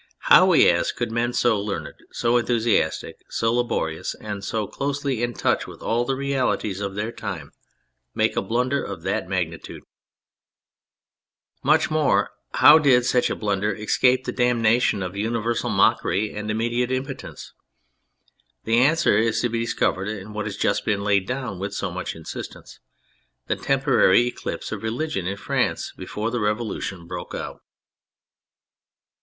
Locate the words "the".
6.05-6.15, 14.23-14.31, 18.63-18.79, 23.45-23.55, 26.31-26.39